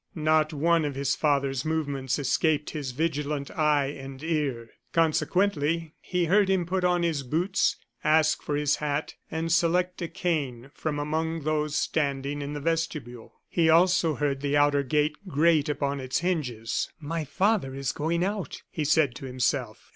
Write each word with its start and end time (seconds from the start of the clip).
Not 0.15 0.51
one 0.51 0.83
of 0.83 0.95
his 0.95 1.15
father's 1.15 1.63
movements 1.63 2.17
escaped 2.17 2.71
his 2.71 2.89
vigilant 2.89 3.51
eye 3.51 3.85
and 3.85 4.23
ear. 4.23 4.71
Consequently, 4.93 5.93
he 5.99 6.25
heard 6.25 6.49
him 6.49 6.65
put 6.65 6.83
on 6.83 7.03
his 7.03 7.21
boots, 7.21 7.75
ask 8.03 8.41
for 8.41 8.55
his 8.55 8.77
hat, 8.77 9.13
and 9.29 9.51
select 9.51 10.01
a 10.01 10.07
cane 10.07 10.71
from 10.73 10.97
among 10.97 11.43
those 11.43 11.75
standing 11.75 12.41
in 12.41 12.53
the 12.53 12.59
vestibule. 12.59 13.41
He 13.47 13.69
also 13.69 14.15
heard 14.15 14.41
the 14.41 14.57
outer 14.57 14.81
gate 14.81 15.17
grate 15.27 15.69
upon 15.69 15.99
its 15.99 16.21
hinges. 16.21 16.89
"My 16.99 17.23
father 17.23 17.75
is 17.75 17.91
going 17.91 18.23
out," 18.25 18.63
he 18.71 18.83
said 18.83 19.13
to 19.17 19.25
himself. 19.27 19.89